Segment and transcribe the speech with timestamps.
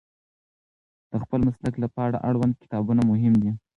[1.11, 3.51] د خپل مسلک لپاره اړوند کتابونه مهم دي.